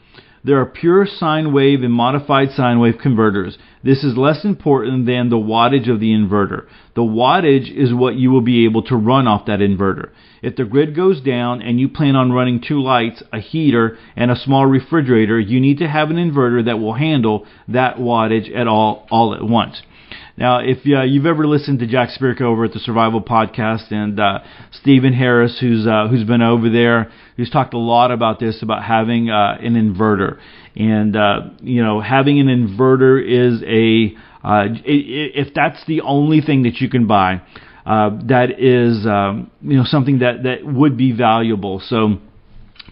[0.47, 3.59] There are pure sine wave and modified sine wave converters.
[3.83, 6.67] This is less important than the wattage of the inverter.
[6.95, 10.11] The wattage is what you will be able to run off that inverter.
[10.43, 14.31] If the grid goes down and you plan on running two lights, a heater, and
[14.31, 18.69] a small refrigerator, you need to have an inverter that will handle that wattage at
[18.69, 19.83] all all at once.
[20.39, 24.21] Now, if uh, you've ever listened to Jack Spirko over at the Survival Podcast and
[24.21, 28.63] uh, Steven Harris, who's uh, who's been over there, who's talked a lot about this,
[28.63, 30.39] about having uh, an inverter,
[30.77, 34.15] and uh, you know, having an inverter is a
[34.47, 37.41] uh, if that's the only thing that you can buy,
[37.87, 41.81] that is um, you know something that that would be valuable.
[41.81, 42.19] So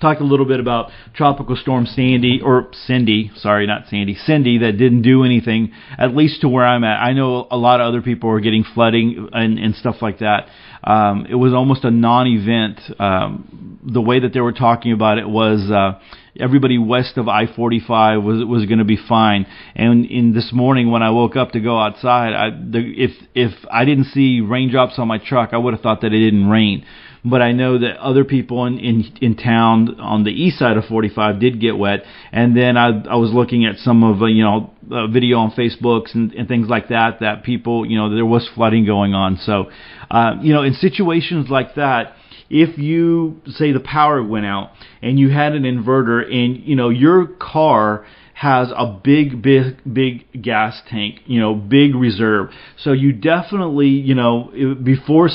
[0.01, 4.73] talked a little bit about Tropical Storm Sandy or Cindy, sorry, not Sandy, Cindy that
[4.73, 7.01] didn't do anything, at least to where I'm at.
[7.01, 10.49] I know a lot of other people are getting flooding and, and stuff like that.
[10.83, 12.81] Um, it was almost a non-event.
[12.99, 15.99] Um, the way that they were talking about it was uh,
[16.39, 19.47] everybody west of I-45 was was going to be fine.
[19.75, 23.53] And in this morning when I woke up to go outside, I, the, if if
[23.71, 26.85] I didn't see raindrops on my truck, I would have thought that it didn't rain
[27.25, 30.85] but I know that other people in, in in town on the east side of
[30.85, 32.05] 45 did get wet.
[32.33, 35.51] And then I I was looking at some of uh, you know uh, video on
[35.53, 39.39] Facebooks and, and things like that that people you know there was flooding going on.
[39.39, 39.71] So
[40.11, 42.15] uh, you know in situations like that
[42.51, 46.91] if you say the power went out and you had an inverter and you know
[46.91, 52.51] your car has a big, big, big gas tank, you know, big reserve.
[52.77, 55.31] So you definitely, you know, before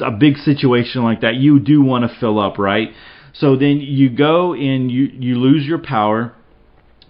[0.00, 2.90] a big situation like that, you do want to fill up, right?
[3.32, 6.34] So then you go and you you lose your power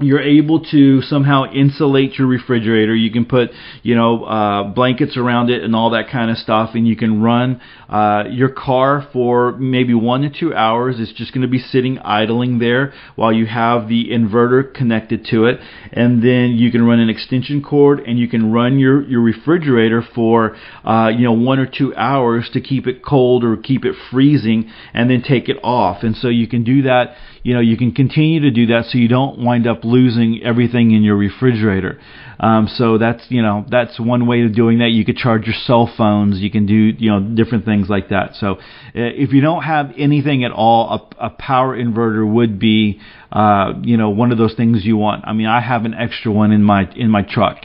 [0.00, 2.94] you're able to somehow insulate your refrigerator.
[2.94, 3.50] You can put,
[3.82, 7.22] you know, uh, blankets around it and all that kind of stuff, and you can
[7.22, 7.60] run
[7.94, 10.98] uh, your car for maybe one to two hours.
[10.98, 15.44] is just going to be sitting idling there while you have the inverter connected to
[15.44, 15.60] it,
[15.92, 20.02] and then you can run an extension cord and you can run your your refrigerator
[20.12, 23.94] for, uh, you know, one or two hours to keep it cold or keep it
[24.10, 26.02] freezing, and then take it off.
[26.02, 27.14] And so you can do that.
[27.44, 30.90] You know, you can continue to do that so you don't wind up losing everything
[30.90, 32.00] in your refrigerator.
[32.40, 34.90] Um, so that's you know that's one way of doing that.
[34.90, 36.40] You could charge your cell phones.
[36.40, 38.34] You can do you know different things like that.
[38.34, 38.58] So uh,
[38.94, 43.00] if you don't have anything at all, a, a power inverter would be
[43.32, 45.24] uh, you know one of those things you want.
[45.26, 47.58] I mean, I have an extra one in my in my truck.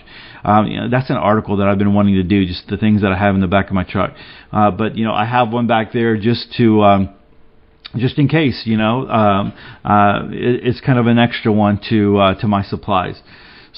[0.43, 3.01] Um, you know, that's an article that I've been wanting to do, just the things
[3.01, 4.13] that I have in the back of my truck.
[4.51, 7.15] Uh, but you know, I have one back there just to um,
[7.97, 9.53] just in case, you know, um,
[9.83, 13.21] uh, it, it's kind of an extra one to uh, to my supplies.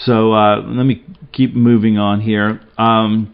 [0.06, 2.62] So uh, let me keep moving on here.
[2.78, 3.34] Um,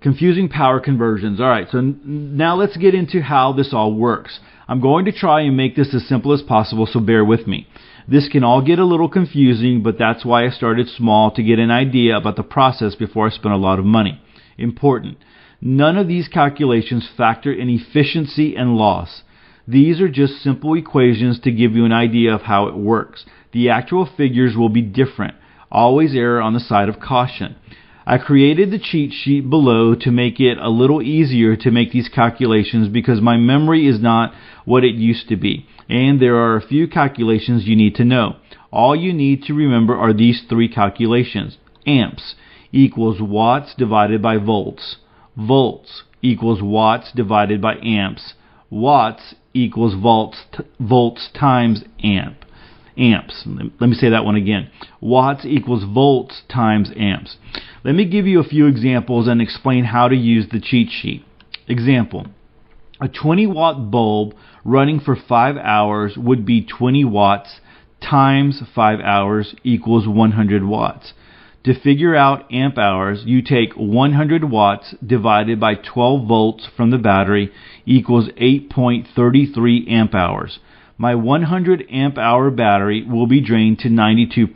[0.00, 1.40] confusing power conversions.
[1.40, 4.38] All right, so n- now let's get into how this all works.
[4.68, 7.66] I'm going to try and make this as simple as possible, so bear with me.
[8.06, 11.58] This can all get a little confusing, but that's why I started small to get
[11.58, 14.20] an idea about the process before I spent a lot of money.
[14.56, 15.18] Important.
[15.60, 19.22] None of these calculations factor in efficiency and loss.
[19.66, 23.26] These are just simple equations to give you an idea of how it works.
[23.52, 25.34] The actual figures will be different.
[25.70, 27.56] Always err on the side of caution.
[28.06, 32.08] I created the cheat sheet below to make it a little easier to make these
[32.08, 34.32] calculations because my memory is not
[34.64, 35.66] what it used to be.
[35.90, 38.36] And there are a few calculations you need to know.
[38.70, 41.58] All you need to remember are these three calculations.
[41.86, 42.34] Amps
[42.72, 44.96] equals watts divided by volts.
[45.36, 48.32] Volts equals watts divided by amps.
[48.70, 50.44] Watts equals volts,
[50.80, 52.44] volts times amp.
[52.98, 53.46] Amps.
[53.46, 54.70] Let me say that one again.
[55.00, 57.36] Watts equals volts times amps.
[57.84, 61.24] Let me give you a few examples and explain how to use the cheat sheet.
[61.68, 62.26] Example.
[63.00, 64.34] A 20 watt bulb
[64.64, 67.60] running for 5 hours would be 20 watts
[68.00, 71.12] times 5 hours equals 100 watts.
[71.64, 76.98] To figure out amp hours, you take 100 watts divided by 12 volts from the
[76.98, 77.52] battery
[77.84, 80.58] equals 8.33 amp hours.
[81.00, 84.48] My 100 amp hour battery will be drained to 92%.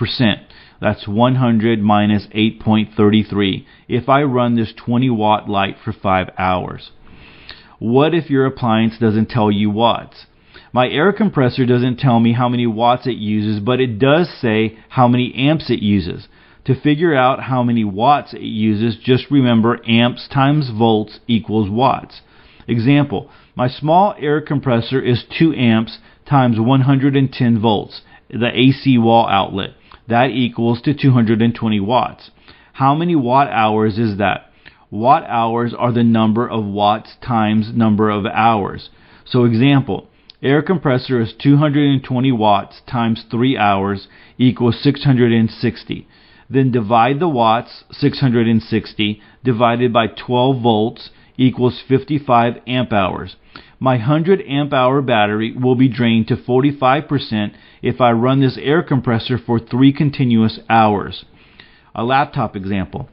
[0.80, 6.90] That's 100 minus 8.33 if I run this 20 watt light for 5 hours.
[7.78, 10.26] What if your appliance doesn't tell you watts?
[10.72, 14.78] My air compressor doesn't tell me how many watts it uses, but it does say
[14.88, 16.26] how many amps it uses.
[16.64, 22.22] To figure out how many watts it uses, just remember amps times volts equals watts.
[22.66, 25.98] Example, my small air compressor is 2 amps
[26.32, 29.68] times 110 volts, the AC wall outlet.
[30.08, 32.30] That equals to 220 watts.
[32.72, 34.50] How many watt hours is that?
[34.90, 38.88] Watt hours are the number of watts times number of hours.
[39.26, 40.08] So example,
[40.42, 46.08] air compressor is 220 watts times 3 hours equals 660.
[46.48, 53.36] Then divide the watts, 660, divided by 12 volts equals 55 amp hours.
[53.82, 58.80] My 100 amp hour battery will be drained to 45% if I run this air
[58.80, 61.24] compressor for 3 continuous hours.
[61.92, 63.08] A laptop example.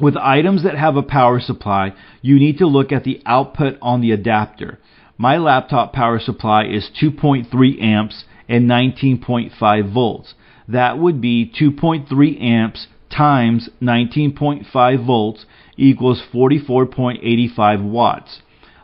[0.00, 4.00] With items that have a power supply, you need to look at the output on
[4.00, 4.78] the adapter.
[5.18, 10.32] My laptop power supply is 2.3 amps and 19.5 volts
[10.66, 15.44] that would be 2.3 amps times 19.5 volts
[15.76, 18.40] equals 44.85 watts.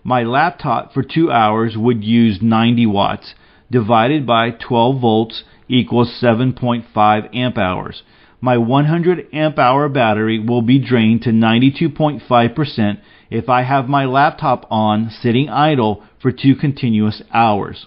[0.06, 3.34] My laptop for two hours would use 90 watts
[3.72, 8.04] divided by 12 volts equals 7.5 amp hours.
[8.40, 12.98] My 100 amp hour battery will be drained to 92.5%
[13.30, 17.86] if I have my laptop on sitting idle for two continuous hours.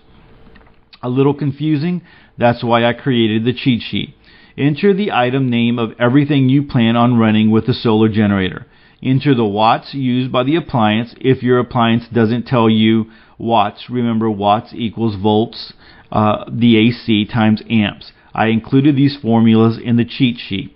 [1.02, 2.02] A little confusing?
[2.38, 4.14] That's why I created the cheat sheet.
[4.58, 8.66] Enter the item name of everything you plan on running with the solar generator.
[9.04, 11.16] Enter the watts used by the appliance.
[11.20, 13.06] If your appliance doesn't tell you
[13.38, 15.74] watts, remember watts equals volts,
[16.12, 18.12] uh, the AC times amps.
[18.34, 20.76] I included these formulas in the cheat sheet.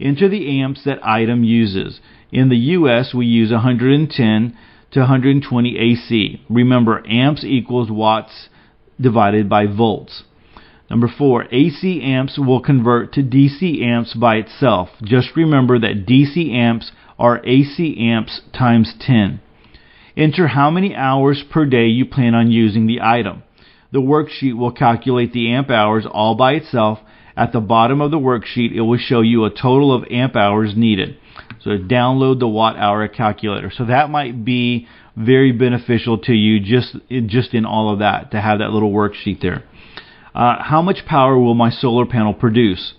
[0.00, 2.00] Enter the amps that item uses.
[2.30, 4.56] In the US, we use 110
[4.92, 6.40] to 120 AC.
[6.48, 8.48] Remember, amps equals watts
[9.00, 10.24] divided by volts.
[10.90, 14.90] Number four, AC amps will convert to DC amps by itself.
[15.02, 16.92] Just remember that DC amps
[17.22, 19.40] are AC amps times 10.
[20.16, 23.44] Enter how many hours per day you plan on using the item.
[23.92, 26.98] The worksheet will calculate the amp hours all by itself.
[27.36, 30.74] At the bottom of the worksheet, it will show you a total of amp hours
[30.76, 31.16] needed.
[31.60, 33.70] So download the watt hour calculator.
[33.74, 36.96] So that might be very beneficial to you just
[37.26, 39.62] just in all of that to have that little worksheet there.
[40.34, 42.94] Uh, how much power will my solar panel produce?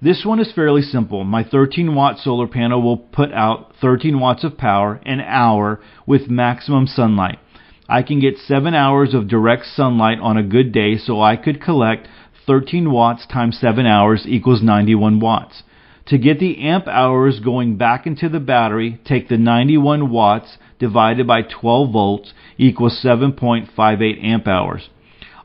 [0.00, 1.24] This one is fairly simple.
[1.24, 6.30] My 13 watt solar panel will put out 13 watts of power an hour with
[6.30, 7.40] maximum sunlight.
[7.88, 11.60] I can get 7 hours of direct sunlight on a good day, so I could
[11.60, 12.06] collect
[12.46, 15.64] 13 watts times 7 hours equals 91 watts.
[16.06, 21.26] To get the amp hours going back into the battery, take the 91 watts divided
[21.26, 24.88] by 12 volts equals 7.58 amp hours.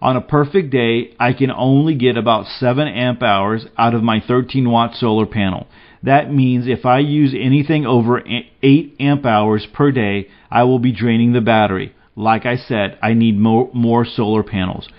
[0.03, 4.19] On a perfect day, I can only get about 7 amp hours out of my
[4.19, 5.65] 13 watt solar panel.
[6.03, 8.21] That means if I use anything over
[8.61, 11.95] 8 amp hours per day, I will be draining the battery.
[12.17, 14.89] Like I said, I need more, more solar panels.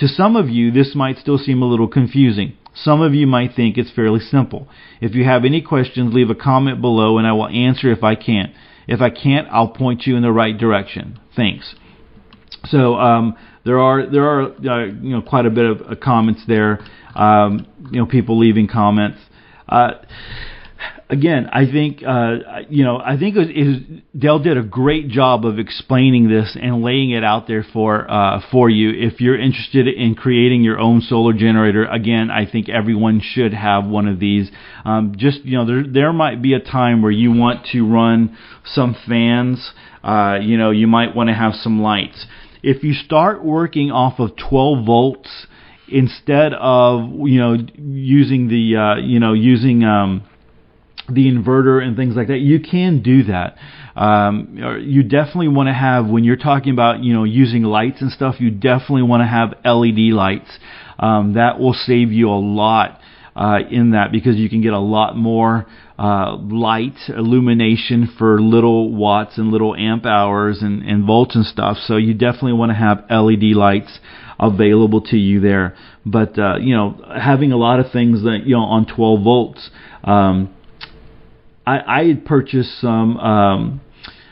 [0.00, 2.52] To some of you, this might still seem a little confusing.
[2.74, 4.68] Some of you might think it's fairly simple.
[5.00, 8.14] If you have any questions, leave a comment below and I will answer if I
[8.14, 8.52] can.
[8.86, 11.18] If I can't, I'll point you in the right direction.
[11.34, 11.74] Thanks.
[12.74, 16.42] So um, there are there are uh, you know quite a bit of uh, comments
[16.48, 16.80] there.
[17.14, 19.20] Um, you know people leaving comments.
[19.68, 19.92] Uh,
[21.08, 24.64] again, I think uh, you know I think it was, it was, Dell did a
[24.64, 28.90] great job of explaining this and laying it out there for uh, for you.
[28.90, 33.86] If you're interested in creating your own solar generator, again, I think everyone should have
[33.86, 34.50] one of these.
[34.84, 38.36] Um, just you know, there there might be a time where you want to run
[38.64, 39.70] some fans.
[40.02, 42.26] Uh, you know, you might want to have some lights
[42.64, 45.46] if you start working off of 12 volts
[45.86, 50.26] instead of you know using the uh, you know using um,
[51.08, 53.56] the inverter and things like that, you can do that.
[53.94, 58.10] Um, you definitely want to have when you're talking about you know using lights and
[58.10, 58.36] stuff.
[58.40, 60.58] You definitely want to have LED lights.
[60.98, 62.98] Um, that will save you a lot
[63.36, 65.66] uh, in that because you can get a lot more
[65.98, 71.76] uh, light illumination for little watts and little amp hours and, and volts and stuff.
[71.86, 74.00] So you definitely want to have LED lights
[74.40, 75.76] available to you there.
[76.04, 79.70] But uh, you know, having a lot of things that you know on 12 volts.
[80.02, 80.54] Um,
[81.66, 83.16] I, I had purchased some.
[83.18, 83.80] Um,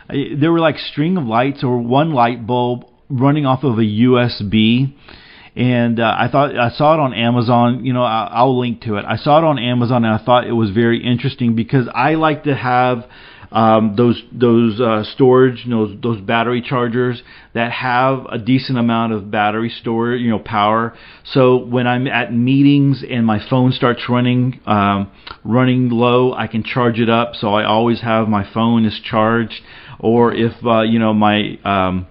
[0.09, 4.95] there were like string of lights or one light bulb running off of a USB
[5.55, 7.85] and uh, I thought I saw it on Amazon.
[7.85, 9.05] You know, I, I'll link to it.
[9.07, 12.45] I saw it on Amazon, and I thought it was very interesting because I like
[12.45, 13.05] to have
[13.51, 17.23] um, those those uh, storage, you know, those battery chargers
[17.53, 20.95] that have a decent amount of battery storage, you know, power.
[21.25, 25.13] So when I'm at meetings and my phone starts running um,
[25.45, 27.35] running low, I can charge it up.
[27.35, 29.61] So I always have my phone is charged.
[29.99, 32.07] Or if uh, you know my um,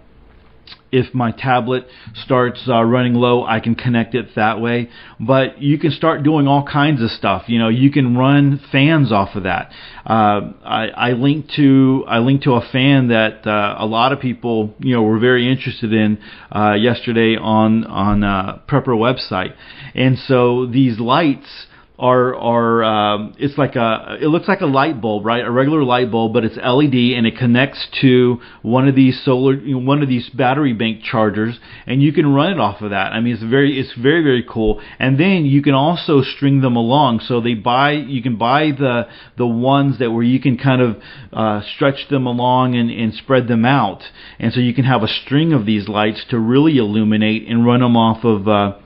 [0.91, 4.89] if my tablet starts uh, running low, I can connect it that way.
[5.19, 7.43] But you can start doing all kinds of stuff.
[7.47, 9.71] You know, you can run fans off of that.
[10.05, 14.19] Uh, I, I linked to I linked to a fan that uh, a lot of
[14.19, 16.17] people you know were very interested in
[16.53, 19.53] uh, yesterday on on uh, Prepper website,
[19.95, 21.67] and so these lights
[22.01, 25.45] are are um, it's like a it looks like a light bulb, right?
[25.45, 29.55] A regular light bulb, but it's LED and it connects to one of these solar
[29.55, 33.13] one of these battery bank chargers, and you can run it off of that.
[33.13, 34.81] I mean, it's very it's very very cool.
[34.97, 37.19] And then you can also string them along.
[37.19, 40.97] So they buy you can buy the the ones that where you can kind of
[41.31, 44.01] uh, stretch them along and, and spread them out,
[44.39, 47.81] and so you can have a string of these lights to really illuminate and run
[47.81, 48.47] them off of.
[48.47, 48.77] Uh,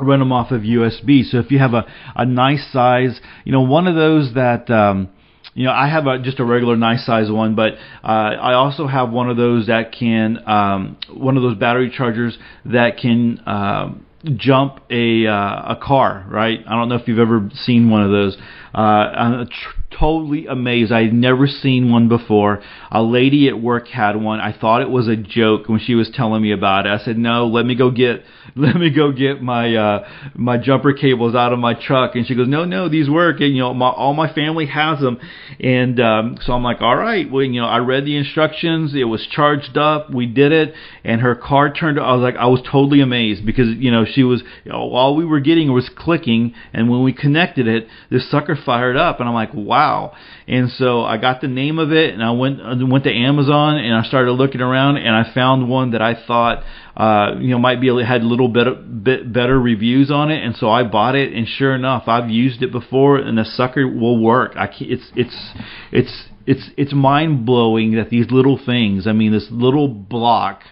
[0.00, 1.24] run them off of USB.
[1.24, 5.10] So if you have a, a nice size, you know, one of those that, um,
[5.54, 7.72] you know, I have a, just a regular nice size one, but
[8.04, 12.38] uh, I also have one of those that can, um, one of those battery chargers
[12.64, 16.26] that can um, jump a uh, a car.
[16.28, 16.60] Right?
[16.66, 18.36] I don't know if you've ever seen one of those.
[18.74, 20.92] Uh, a tr- totally amazed.
[20.92, 22.62] I had never seen one before.
[22.90, 24.40] A lady at work had one.
[24.40, 26.90] I thought it was a joke when she was telling me about it.
[26.90, 28.24] I said, "No, let me go get
[28.56, 32.34] let me go get my uh my jumper cables out of my truck." And she
[32.34, 35.18] goes, "No, no, these work." And you know, my, all my family has them.
[35.58, 38.94] And um so I'm like, "All right." Well, you know, I read the instructions.
[38.94, 40.12] It was charged up.
[40.12, 40.74] We did it,
[41.04, 41.98] and her car turned.
[41.98, 45.16] I was like, I was totally amazed because you know she was you know, all
[45.16, 49.28] we were getting was clicking, and when we connected it, this sucker fired up, and
[49.28, 50.12] I'm like, "Wow." Wow.
[50.46, 52.58] And so I got the name of it, and I went
[52.88, 56.62] went to Amazon, and I started looking around, and I found one that I thought
[56.96, 58.66] uh, you know might be had a little bit
[59.04, 61.32] bit better reviews on it, and so I bought it.
[61.32, 64.52] And sure enough, I've used it before, and the sucker will work.
[64.56, 65.52] I it's it's
[65.92, 69.06] it's it's it's mind blowing that these little things.
[69.06, 70.62] I mean, this little block.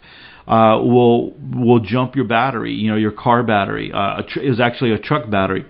[0.46, 3.92] Uh, will will jump your battery, you know, your car battery.
[3.92, 5.66] Uh, tr- was actually a truck battery.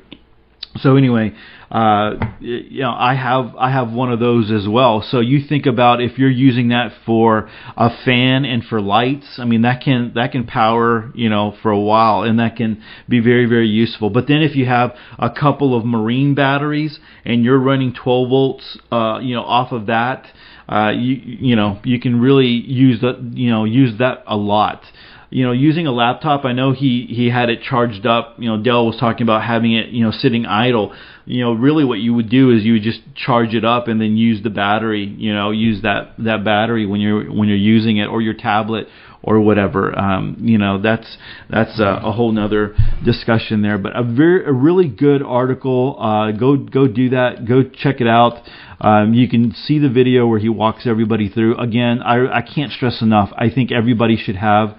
[0.77, 1.35] So anyway,
[1.71, 5.03] uh, you know, I have I have one of those as well.
[5.03, 9.39] So you think about if you're using that for a fan and for lights.
[9.39, 12.83] I mean, that can that can power you know for a while, and that can
[13.09, 14.09] be very very useful.
[14.09, 18.79] But then if you have a couple of marine batteries and you're running 12 volts,
[18.91, 20.27] uh, you know, off of that,
[20.69, 24.83] uh, you you know you can really use that you know use that a lot
[25.31, 28.37] you know, using a laptop, I know he he had it charged up.
[28.39, 30.95] You know, Dell was talking about having it, you know, sitting idle.
[31.27, 34.01] You know, really what you would do is you would just charge it up and
[34.01, 35.05] then use the battery.
[35.05, 38.89] You know, use that that battery when you're when you're using it or your tablet
[39.23, 39.97] or whatever.
[39.99, 41.19] Um, you know, that's
[41.51, 42.75] that's a, a whole nother
[43.05, 43.77] discussion there.
[43.77, 45.99] But a very a really good article.
[46.01, 47.47] Uh, go go do that.
[47.47, 48.43] Go check it out.
[48.81, 51.59] Um, you can see the video where he walks everybody through.
[51.59, 53.29] Again, I I can't stress enough.
[53.37, 54.75] I think everybody should have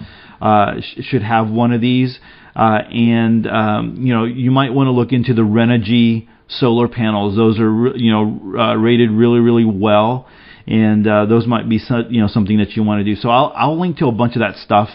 [0.81, 2.19] sh- should have one of these.
[2.55, 7.35] Uh, and um, you know, you might want to look into the Renogy solar panels.
[7.35, 10.27] Those are re- you know uh, rated really really well,
[10.67, 11.79] and uh, those might be
[12.09, 13.19] you know something that you want to do.
[13.19, 14.89] So I'll I'll link to a bunch of that stuff.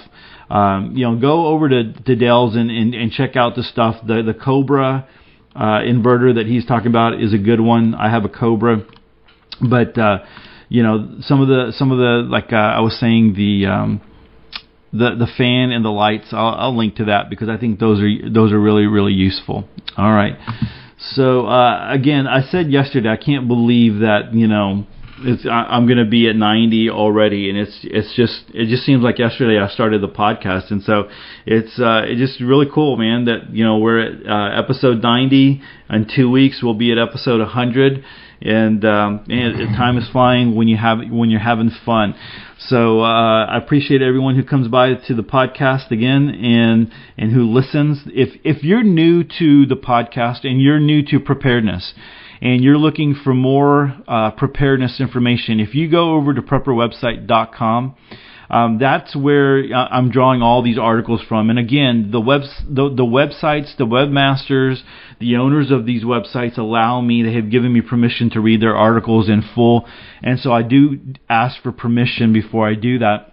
[0.50, 3.96] Um, you know, go over to, to Dell's and, and, and check out the stuff.
[4.06, 5.08] The the Cobra
[5.54, 7.94] uh, inverter that he's talking about is a good one.
[7.94, 8.84] I have a Cobra,
[9.60, 10.18] but uh,
[10.68, 14.00] you know some of the some of the like uh, I was saying the um,
[14.94, 16.28] the the fan and the lights.
[16.32, 19.68] I'll, I'll link to that because I think those are those are really really useful.
[19.96, 20.36] All right.
[20.98, 24.86] So uh, again, I said yesterday I can't believe that you know
[25.26, 28.84] it's I, am going to be at 90 already, and it's it's just it just
[28.84, 31.08] seems like yesterday I started the podcast, and so
[31.46, 33.24] it's uh, it's just really cool, man.
[33.24, 35.62] That you know we're at uh, episode 90.
[35.90, 38.04] In two weeks we'll be at episode 100,
[38.42, 42.14] and um, and time is flying when you have when you're having fun.
[42.58, 47.52] So uh, I appreciate everyone who comes by to the podcast again and and who
[47.52, 48.02] listens.
[48.06, 51.94] If if you're new to the podcast and you're new to preparedness
[52.44, 57.96] and you're looking for more uh, preparedness information, if you go over to prepperwebsite.com,
[58.50, 61.48] um, that's where uh, I'm drawing all these articles from.
[61.48, 64.82] And again, the web the, the websites, the webmasters,
[65.20, 67.22] the owners of these websites allow me.
[67.22, 69.88] They have given me permission to read their articles in full,
[70.22, 73.32] and so I do ask for permission before I do that.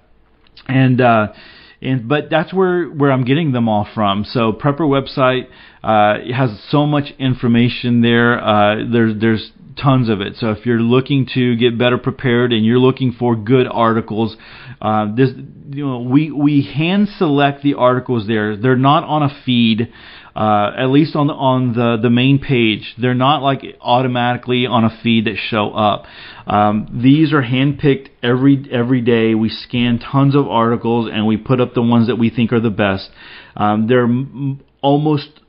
[0.70, 1.34] And uh,
[1.82, 4.24] and but that's where where I'm getting them all from.
[4.24, 5.48] So Prepper website
[5.84, 8.44] uh, it has so much information there.
[8.44, 9.52] Uh, there's there's
[9.82, 10.36] tons of it.
[10.38, 14.38] So if you're looking to get better prepared and you're looking for good articles,
[14.82, 15.30] uh, this
[15.70, 18.56] you know we we hand select the articles there.
[18.58, 19.92] They're not on a feed
[20.36, 22.96] uh, at least on the on the the main page.
[22.98, 26.06] They're not like automatically on a feed that show up.
[26.48, 29.36] Um, these are handpicked every every day.
[29.36, 32.62] We scan tons of articles and we put up the ones that we think are
[32.62, 33.10] the best.
[33.58, 35.41] Um, they're m- almost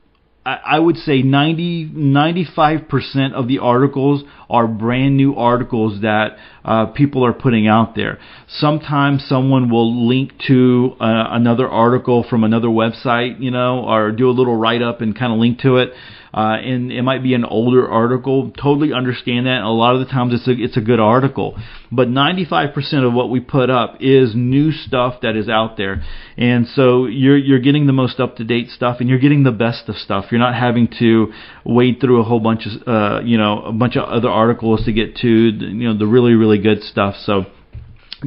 [0.45, 4.23] I would say 90, 95% of the articles
[4.53, 8.19] are brand new articles that uh, people are putting out there.
[8.47, 14.29] Sometimes someone will link to uh, another article from another website, you know, or do
[14.29, 15.93] a little write up and kind of link to it
[16.33, 18.51] uh, and it might be an older article.
[18.51, 19.61] Totally understand that.
[19.61, 21.55] A lot of the times it's a it's a good article,
[21.91, 26.03] but 95% of what we put up is new stuff that is out there,
[26.35, 29.51] and so you're you're getting the most up to date stuff, and you're getting the
[29.51, 30.25] best of stuff.
[30.31, 31.31] You're not having to
[31.63, 34.91] wade through a whole bunch of uh, you know a bunch of other articles to
[34.91, 37.15] get to you know the really really good stuff.
[37.25, 37.45] So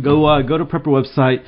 [0.02, 1.44] go uh, go to Prepper website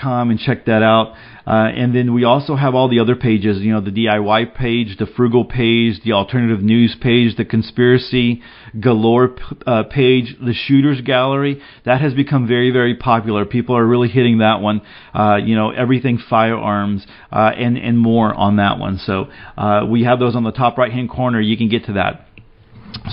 [0.00, 1.14] com and check that out.
[1.44, 4.96] Uh, and then we also have all the other pages, you know, the DIY page,
[4.98, 8.42] the frugal page, the alternative news page, the conspiracy
[8.78, 9.36] galore
[9.66, 11.60] uh, page, the shooters gallery.
[11.84, 13.44] That has become very, very popular.
[13.44, 14.82] People are really hitting that one.
[15.12, 18.98] Uh, you know, everything firearms uh, and and more on that one.
[18.98, 19.26] So
[19.56, 21.40] uh, we have those on the top right hand corner.
[21.40, 22.26] You can get to that.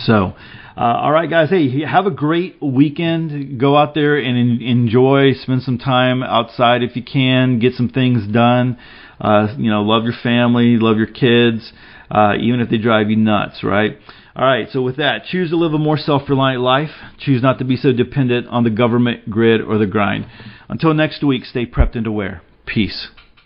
[0.06, 0.34] So.
[0.80, 1.50] Uh, all right, guys.
[1.50, 3.60] Hey, have a great weekend.
[3.60, 5.34] Go out there and en- enjoy.
[5.34, 7.60] Spend some time outside if you can.
[7.60, 8.78] Get some things done.
[9.20, 11.74] Uh, you know, love your family, love your kids,
[12.10, 13.98] uh, even if they drive you nuts, right?
[14.38, 14.70] All right.
[14.72, 16.92] So with that, choose to live a more self-reliant life.
[17.18, 20.28] Choose not to be so dependent on the government, grid, or the grind.
[20.70, 22.42] Until next week, stay prepped and aware.
[22.66, 23.10] Peace.